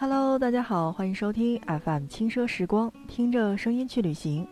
[0.00, 4.48] Hello，大家好，欢迎收听 FM 轻奢时光，听着声音去旅行。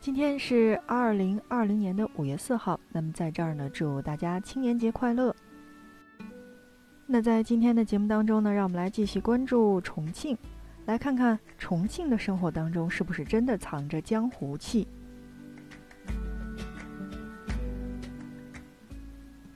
[0.00, 5.32] 今天是二零二零年的五月四号，那么在这儿呢，祝大家青年节快乐。
[7.06, 10.36] 那在今天的节目当中呢，让我们来继续关注重庆，
[10.84, 14.84] 来看看重庆的生活当中是不是真的藏着江湖气。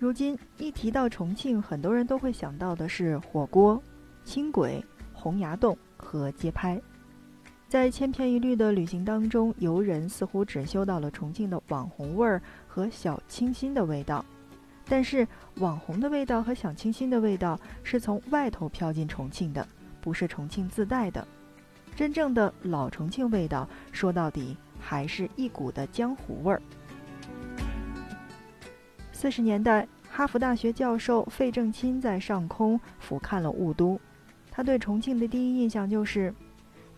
[0.03, 3.81] 如今一提到重庆，很多人都会想到的是火锅、
[4.25, 6.83] 轻轨、洪崖洞和街拍。
[7.69, 14.25] 在千篇一律的旅行当中，游人似乎只嗅到了重庆的网红味儿和小清新的味道。
[14.89, 15.25] 但是，
[15.59, 19.65] 网红的味道和小清新的味道是从外头飘进重庆的，
[20.01, 21.25] 不是重庆自带的。
[21.95, 26.61] 真正的老重庆味道，说到底还是一股的江湖味儿。
[29.23, 33.97] 四十年代，哈佛大学教授费正清在上空俯瞰了雾都，
[34.51, 36.35] 他对重庆的第一印象就是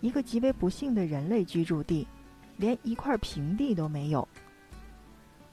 [0.01, 2.09] 一个极为不幸的人类居住地，
[2.57, 4.27] 连一块平地都没有。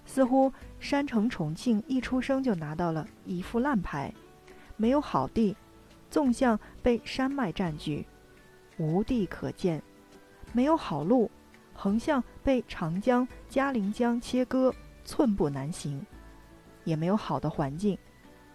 [0.05, 4.09] 似乎山城重庆一出生就拿到了一副烂牌，
[4.77, 5.53] 没有好地，
[6.09, 8.05] 纵向被山脉占据，
[8.77, 9.77] 无地可建；
[10.53, 11.29] 没有好路，
[11.73, 16.01] 横向被长江、嘉陵江切割，寸步难行。
[16.83, 17.97] 也没有好的环境，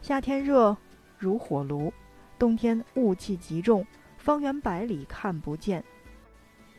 [0.03, 0.77] 夏天热
[1.19, 1.93] 如火炉，
[2.39, 3.87] 冬天雾气极重，
[4.19, 5.83] 方圆百里看不见。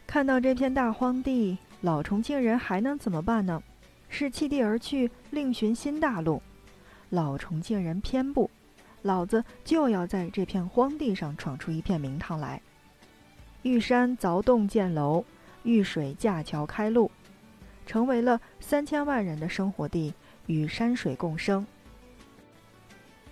[0.06, 3.62] 看到这片大荒地，老重庆人还能怎么办呢？
[4.10, 6.42] 是弃地而去，另寻新大陆。
[7.10, 8.50] 老重庆人偏不，
[9.02, 12.62] 老子就要在这片荒地上闯出一片名堂来。
[13.64, 15.26] 遇山凿洞建楼，
[15.64, 17.12] 遇水架桥开路，
[17.86, 20.14] 成为了三千万人的生活地。
[20.48, 21.66] 与山水共生，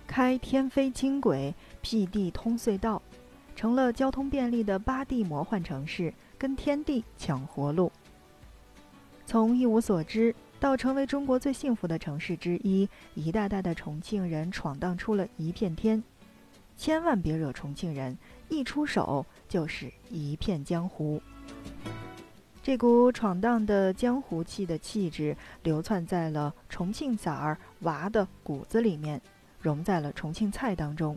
[0.06, 1.52] 开天飞轻轨，
[1.82, 3.02] 辟地通隧道，
[3.54, 7.90] 成了交通便利的八地魔幻城市，跟天地抢活路。
[9.26, 16.02] 从一无所知到成为中国最幸福的城市之一，一代代的重庆人闯荡出了一片天。
[16.76, 18.16] 千万别惹重庆人，
[18.48, 21.20] 一出手就是一片江湖。
[22.66, 29.22] 这股闯荡的江湖气的气质，流窜在了重庆崽儿娃的骨子里面，
[29.60, 31.16] 融在了重庆菜当中。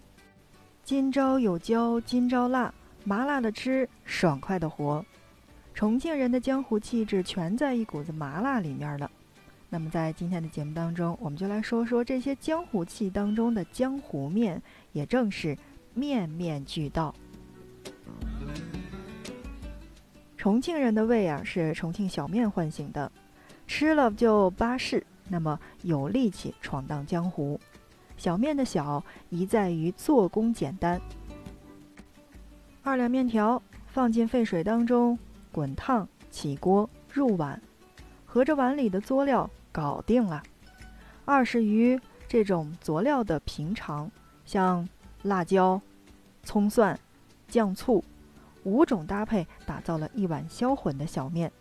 [0.84, 2.72] 今朝有椒今朝辣，
[3.04, 5.04] 麻辣的吃，爽快的活。
[5.74, 9.10] 重庆人的江湖气质全在一股子麻辣里面了。
[9.70, 14.62] 那么在今天的节目当中，我们就来说说这些江湖气当中的江湖面，
[14.92, 15.58] 也正是
[15.96, 17.12] 面面俱到。
[20.40, 23.12] 重庆人的胃啊，是重庆小面唤醒的，
[23.68, 27.60] 吃了就巴适，那么有力气闯荡江湖。
[28.16, 31.02] 小面的小，宜在于做工简单。
[32.84, 35.20] 二两面条放进沸水当中，
[35.52, 37.62] 滚烫，起锅，入碗，
[38.26, 40.42] 合着碗里的佐料搞定了。
[41.26, 44.10] 二是于这种佐料的平常，
[44.46, 44.88] 像
[45.24, 45.82] 辣椒、
[46.44, 46.98] 葱蒜、
[47.50, 48.02] 酱醋。
[48.70, 51.52] 五种搭配打造了一碗销魂的小面，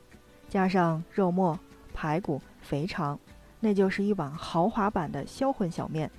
[0.49, 1.59] 加上肉末、
[1.95, 3.19] 排骨、肥肠，
[3.61, 6.11] 那就是一碗豪华版的销魂小面。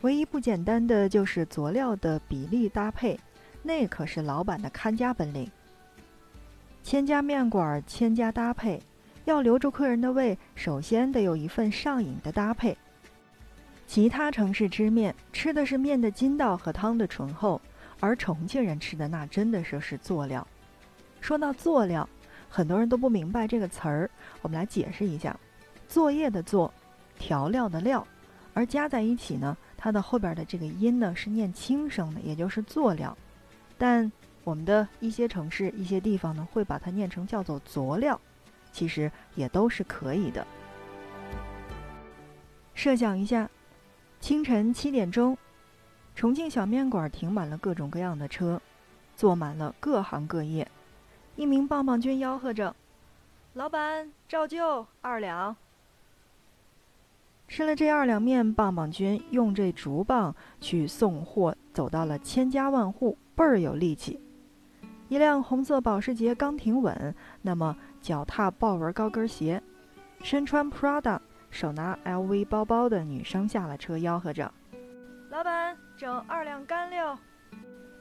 [0.00, 3.18] 唯一不简单的就是佐料的比例搭配，
[3.62, 5.50] 那可是老板的看家本领。
[6.82, 8.82] 千家面馆千家搭配，
[9.24, 12.76] 要留住客人的胃，首先得有一份上瘾的搭配。
[13.86, 17.60] 其他城市吃面，吃的是面的筋道和汤的醇厚。
[18.04, 20.46] 而重庆人吃的那真的是是佐料。
[21.22, 22.06] 说到佐料，
[22.50, 24.10] 很多人都不明白这个词儿，
[24.42, 25.34] 我们来解释一下：
[25.88, 26.70] 作业的作，
[27.18, 28.06] 调料的料，
[28.52, 33.16] 而加在一起呢，它的后边的这个音呢是念轻声的，也就是佐料。
[33.78, 34.12] 但
[34.44, 38.20] 我们的一些城市、一些地方呢，会把它念成叫做佐料，
[38.70, 40.46] 其实也都是可以的。
[42.74, 43.48] 设想一下，
[44.20, 45.34] 清晨七点钟。
[46.14, 48.60] 重庆小面馆停满了各种各样的车，
[49.16, 50.66] 坐满了各行各业。
[51.36, 52.74] 一名棒棒军吆喝着
[53.54, 55.56] ：“老板，照旧二两。”
[57.48, 64.20] 吃了这二两面，棒棒军用这竹棒去送货，走到了千家万户，倍儿有力气。
[65.08, 69.62] 一辆红色保时捷刚停稳，那么脚踏豹纹高跟鞋，
[70.22, 71.18] 身穿 Prada、
[71.50, 74.50] 手拿 LV 包包的女生下了车，吆喝着。
[75.30, 77.18] 老板，整二两干料。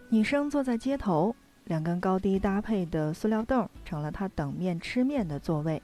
[0.10, 1.36] 女生坐在街头，
[1.66, 5.82] 两根高低搭配的塑料凳成了她等面吃面的座位。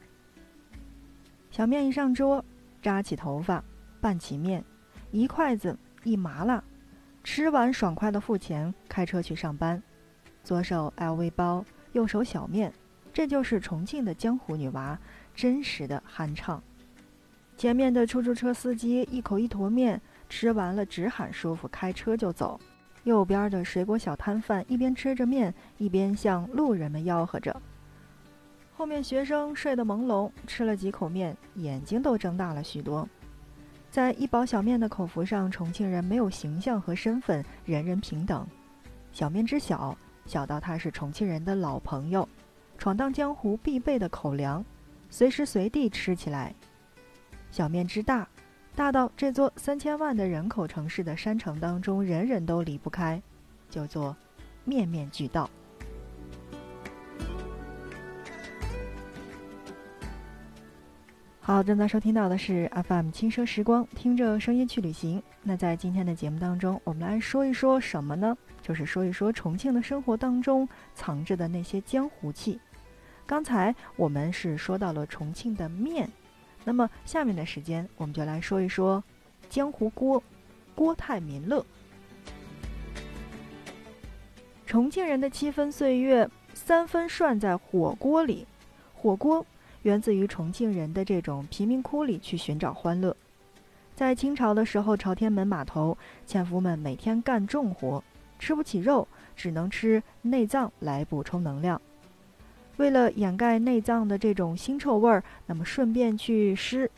[1.52, 2.44] 小面一上桌，
[2.82, 3.64] 扎起头发，
[4.02, 4.64] 拌起面，
[5.12, 6.64] 一筷子一麻辣，
[7.24, 9.82] 吃完爽快的付钱，开车去上班，
[10.44, 11.64] 左手 LV 包，
[11.94, 12.74] 右手小面，
[13.14, 14.98] 这就是重庆的江湖女娃
[15.36, 16.62] 真实的酣畅。
[17.58, 22.60] 前面的出租车司机一口一坨面，吃完了直喊舒服，开车就走。
[23.04, 27.62] 右边的水果小摊贩一边吃着面，一边向路人们吆喝着。
[28.72, 33.08] 后面学生睡得朦胧，吃了几口面，眼睛都睁大了许多。
[33.90, 38.48] 在一包小面的口福上，重庆人没有形象和身份，人人平等。
[39.12, 42.28] 小面之小，小到它是重庆人的老朋友，
[42.78, 44.64] 闯荡江湖必备的口粮，
[45.10, 46.54] 随时随地吃起来。
[47.50, 48.28] 小面之大。
[48.80, 53.22] 大到这座三千万的人口城市的山城当中，人人都离不开，
[53.70, 54.16] 叫做
[54.64, 55.50] 面面俱到。
[61.42, 65.22] 好，正在收听到的是 FM 轻奢时光，听着声音去旅行。
[65.44, 68.34] 那在今天的节目当中，我们来说一说什么呢？
[68.62, 70.66] 就是说一说重庆的生活当中
[70.96, 72.58] 藏着的那些江湖气。
[73.26, 76.10] 刚才我们是说到了重庆的面。
[76.70, 79.04] 那么，下面的时间我们就来说一说
[79.50, 80.22] 江湖锅——
[80.76, 81.66] 郭泰民乐。
[84.68, 88.46] 重庆人的七分岁月，三分涮在火锅里。
[88.94, 89.44] 火锅
[89.82, 93.18] 源自于重庆人的这种贫民窟里去寻找欢乐。
[93.96, 98.04] 在清朝的时候，朝天门码头，纤夫们每天干重活，
[98.38, 101.82] 吃不起肉，只能吃内脏来补充能量。
[102.80, 106.90] 为了掩盖内脏的这种腥臭味儿，那么顺便去湿，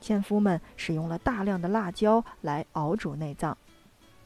[0.00, 3.58] 纤夫们使用了大量的辣椒来熬煮内脏。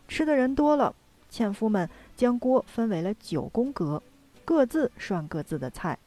[0.07, 0.95] 吃的人多了，
[1.31, 4.03] 纤夫们将锅分为了九宫格，
[4.45, 5.99] 各自涮各自的菜。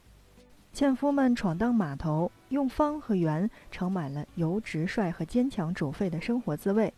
[0.71, 6.93] 纤夫们闯荡码头，用方和圆盛满了油直率和坚强煮沸的生活滋味。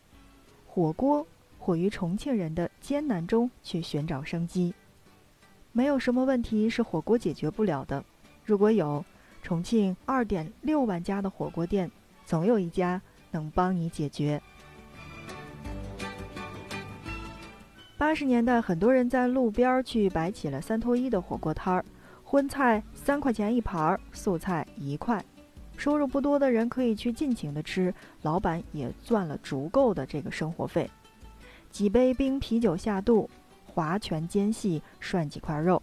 [0.68, 1.26] 火锅，
[1.58, 4.74] 火于重庆人的艰难中去寻找生机。
[5.78, 8.02] 没有什么问题是火锅解决不了的。
[8.46, 9.04] 如果有
[9.44, 11.92] 重庆二点六万家的火锅店，
[12.26, 14.42] 总有一家能帮你解决。
[17.98, 21.84] 八十年代，很多人在路边去摆起了三拖一的火锅摊儿，
[22.24, 25.22] 荤菜三块钱一盘儿，素菜一块，
[25.76, 30.90] 收入不多的人可以去尽情的吃，老板也赚了足够的这个生活费。
[31.70, 33.30] 几杯冰啤酒下肚。
[33.76, 35.82] 划拳间隙涮几块肉，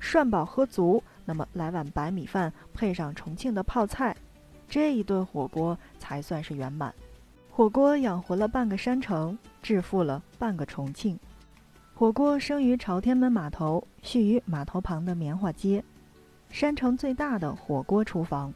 [0.00, 4.16] 涮饱喝足，那么来碗白米饭配上重庆的泡菜，
[4.68, 6.92] 这一顿火锅才算是圆满。
[7.48, 11.16] 火锅养活了半个山城，致富了半个重庆。
[11.94, 15.84] 火锅生于朝天门码头，蓄于码头旁的棉花街，
[16.50, 18.52] 山城最大的火锅厨房。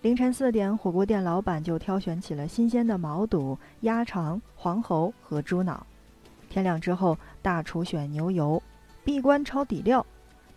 [0.00, 5.86] 凌晨四点，火锅店老板就挑选起了新鲜的毛肚、鸭肠、黄喉和猪脑。
[6.50, 8.62] 天亮之后，大厨选牛油，
[9.04, 10.04] 闭关抄底料。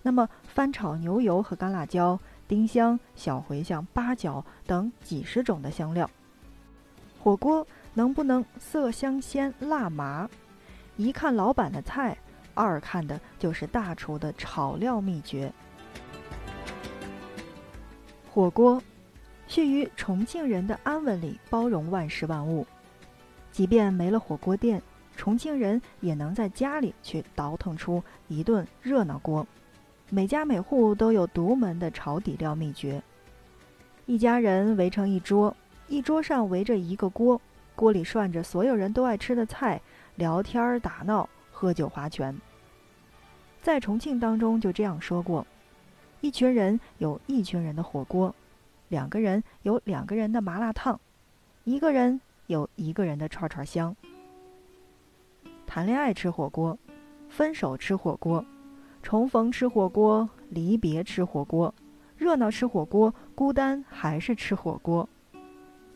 [0.01, 6.09] 那么翻炒牛油和干辣椒、丁香、小茴香、八角等几十种的香料。
[7.17, 10.29] 火锅能不能色香鲜辣麻？
[10.97, 12.17] 一看老板的菜，
[12.53, 15.53] 二看的就是大厨的炒料秘诀。
[18.29, 18.81] 火锅，
[19.47, 22.65] 蓄于重庆人的安稳里，包容万事万物。
[23.51, 24.81] 即便没了火锅店。
[25.15, 29.45] 重庆人也能在家里去倒腾出一顿热闹锅，
[30.09, 33.01] 每家每户都有独门的炒底料秘诀。
[34.05, 35.55] 一家人围成一桌，
[35.87, 37.39] 一桌上围着一个锅，
[37.75, 39.79] 锅里涮着所有人都爱吃的菜，
[40.15, 42.35] 聊天打闹，喝酒划拳。
[43.61, 45.47] 在重庆当中就这样说过：
[46.19, 48.35] 一群人有一群人的火锅，
[48.89, 50.99] 两个人有两个人的麻辣烫，
[51.63, 53.95] 一个人有一个人的串串香。
[55.73, 56.77] 谈恋爱吃火锅，
[57.29, 58.45] 分手吃火锅，
[59.01, 61.73] 重逢吃火锅，离别吃火锅，
[62.15, 65.09] 热闹吃火锅，孤单还是吃火锅。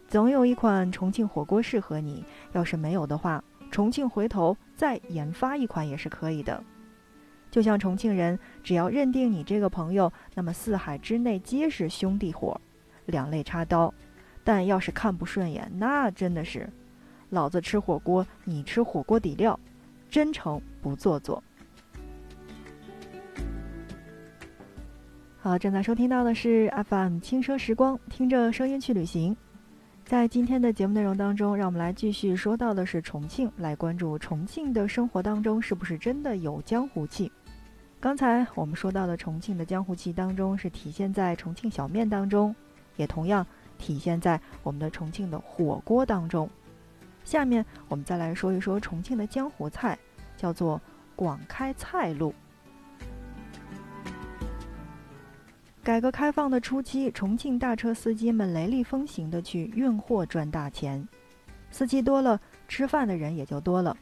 [0.08, 2.26] 总有一款重庆火锅适合你。
[2.54, 6.64] 要是没有的话，重庆回头再研发一款也是可以的。
[7.52, 12.60] 就像重庆人，只要认定你这个朋友，那么四海之内皆是兄弟伙，
[13.06, 13.94] 两肋插刀。
[14.44, 16.68] 但要是看不顺眼，那真的是。
[17.30, 19.60] 老子吃火锅，你吃火锅底料，
[20.10, 21.44] 真诚不做作。
[25.40, 29.36] 好，正在收听到的是 FM 轻奢时光，听着声音去旅行。
[30.06, 37.30] 在今天的节目内容当中，让我们来继续说到的是重庆，来关注重庆的生活当中是不是真的有江湖气。
[38.00, 42.56] 刚才我们说到的重庆的江湖气当中，是体现在重庆小面当中，
[42.96, 43.46] 也同样
[43.78, 46.50] 体现在我们的重庆的火锅当中。
[47.28, 50.00] 下面我们再来说一说重庆的江湖菜，
[50.38, 50.80] 叫做
[51.14, 52.34] 广开菜路。
[55.84, 61.06] 改革开放的初期，重庆大车司机们雷厉风行地去运货赚大钱，
[61.70, 63.98] 司机多了，吃饭的人也就多了。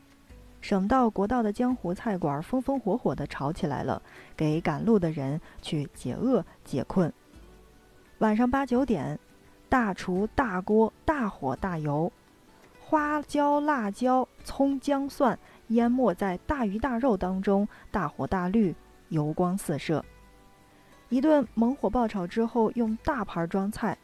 [0.61, 3.99] 省道、国道的江湖菜馆风风火火地炒起来了，
[4.37, 7.11] 给赶路的人去解饿解困。
[8.19, 9.19] 晚上八九点，
[9.67, 12.13] 大厨大锅大火大油。
[12.87, 15.37] 花椒、辣椒、葱、姜、蒜
[15.69, 18.75] 淹没在大鱼大肉当中，大火大绿，
[19.09, 20.05] 油光四射。
[21.09, 23.97] 一顿猛火爆炒之后，用大盘装菜，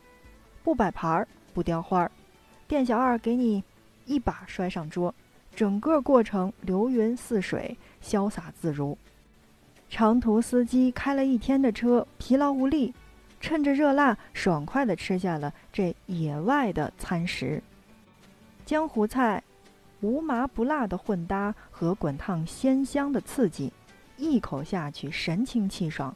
[0.63, 2.11] 不摆盘儿，不雕花儿，
[2.67, 3.63] 店小二给你
[4.05, 5.13] 一把摔上桌，
[5.55, 8.97] 整个过程流云似水，潇洒自如。
[9.89, 12.91] 长途司机开了一天的车，疲劳无力，
[13.39, 17.61] 趁着热辣，爽快地吃下了这野外的餐食。
[18.71, 19.43] 江湖菜，
[19.99, 23.69] 无麻不辣的混搭和滚烫鲜香的刺激，
[24.15, 26.15] 一口下去神清气爽，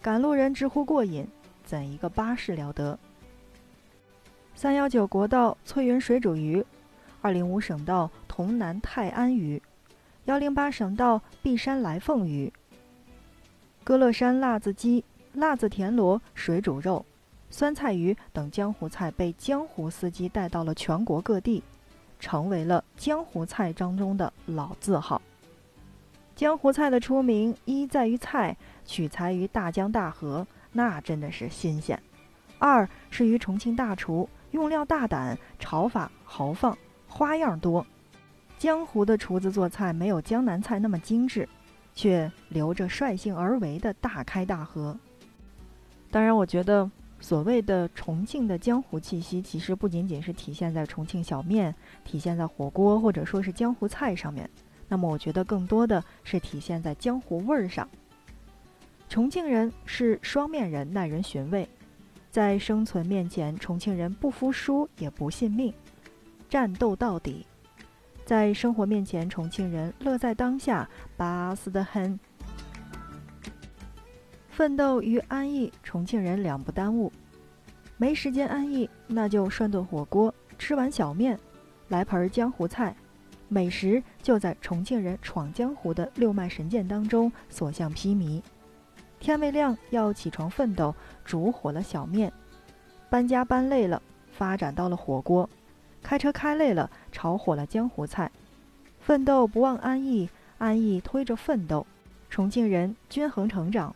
[0.00, 1.24] 赶路人直呼过瘾。
[1.64, 2.98] 怎一个巴适了得！
[4.56, 6.66] 三幺九国道翠云水煮鱼，
[7.20, 9.62] 二零五省道潼南泰安鱼，
[10.24, 12.52] 幺零八省道璧山来凤鱼，
[13.84, 15.04] 歌乐山辣子鸡、
[15.34, 17.06] 辣子田螺、水煮肉、
[17.48, 21.62] 酸菜鱼等江湖菜被江湖司机带到了全国各地。
[22.22, 25.20] 成为了江湖菜当中的老字号。
[26.36, 31.98] 江湖菜的出名，一在于菜取材于大江大河，那真的是新鲜；
[32.60, 37.84] 二是于重庆大厨用料大胆，炒法豪放，花样多。
[38.56, 41.48] 江湖的厨子做菜没有江南菜那么精致，
[41.92, 44.96] 却留着率性而为的大开大合。
[46.08, 46.88] 当然，我觉得。
[47.22, 51.72] 所谓的重庆的江湖气息，其实不仅仅是体现在重庆小面、
[52.04, 54.50] 体现在火锅或者说是江湖菜上面。
[54.88, 57.88] 那么，我觉得更多的是体现在江湖味儿上。
[59.08, 61.66] 重庆人是双面人，耐人寻味。
[62.28, 65.72] 在生存面前，重庆人不服输也不信命，
[66.48, 67.46] 战斗到底；
[68.24, 72.18] 在生活面前，重庆人乐在当下，巴适的很。
[74.62, 77.12] 奋斗与安逸，重庆人两不耽误。
[77.96, 81.36] 没时间安逸，那就涮顿火锅，吃碗小面，
[81.88, 82.94] 来盆江湖菜。
[83.48, 88.40] 美食就在重庆人闯江湖的六脉神剑当中所向披靡。
[89.18, 92.30] 天未亮要起床奋斗，煮火了小面；
[93.10, 94.00] 搬家搬累了，
[94.30, 95.44] 发展到了火锅；
[96.04, 98.30] 开车开累了，炒火了江湖菜。
[99.00, 101.84] 奋斗不忘安逸，安逸推着奋斗。
[102.30, 103.92] 重庆人均衡成长。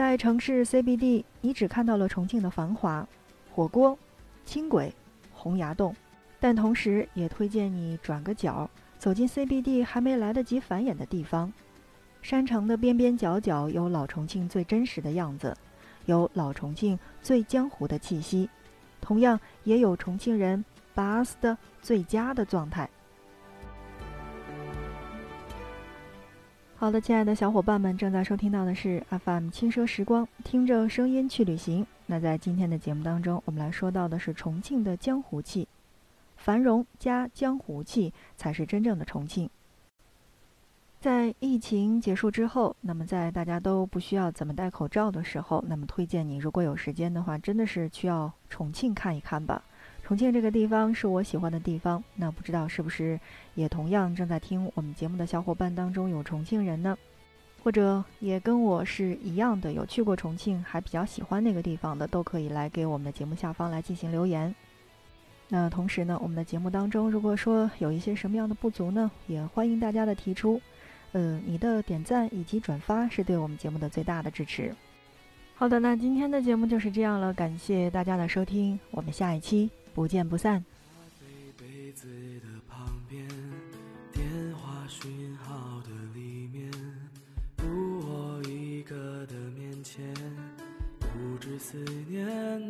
[0.00, 3.06] 在城市 CBD，你只看到了重庆的繁华、
[3.52, 3.98] 火锅、
[4.46, 4.90] 轻轨、
[5.30, 5.94] 洪崖洞，
[6.40, 8.66] 但同时也推荐你转个角，
[8.98, 11.52] 走进 CBD 还没来得及繁衍的地方。
[12.22, 15.54] 山城的边边角角有老重庆最真实的样子，
[16.06, 18.48] 有老重庆最江湖的气息，
[19.02, 20.64] 同样也有重庆人
[20.96, 22.88] best 的最佳的状态。
[26.80, 31.86] 好的，亲爱的小伙伴们，正在收听到的是 FM 轻奢时光，听着声音去旅行。
[32.06, 35.68] 那在今天的节目当中，我们来说到的是重庆的江湖气，
[36.38, 39.50] 繁荣加江湖气才是真正的重庆。
[40.98, 49.62] 在疫情结束之后，那么在大家都不需要怎么戴口罩的时候，那么推荐你，如果有时间的话，真的是去要重庆看一看吧。
[50.10, 53.20] 重庆这个地方是我喜欢的地方，那不知道是不是
[53.54, 56.98] 也同样正在听我们节目的小伙伴当中有重庆人呢？
[57.62, 64.52] 或者也跟我是一样的，有去过重庆还比较喜欢那个地方的，都可以来给我们的节目下方来进行留言。
[65.46, 70.60] 那同时呢，我们的节目当中如果说有一些什么样的不足呢，也欢迎大家的提出。
[71.12, 74.74] 嗯，你的点赞以及转发是对我们节目的最大的支持。
[75.54, 79.70] 好的，那今天的节目就是这样了，感谢大家的收听，我们下一期。
[79.94, 80.64] 不见不散。
[80.88, 81.26] 咖啡
[81.58, 82.06] 杯子
[82.40, 83.26] 的旁边，
[84.12, 86.70] 电话讯号的里面，
[87.56, 87.66] 独
[88.06, 90.14] 我一个的面前，
[91.00, 91.76] 不知思
[92.08, 92.69] 念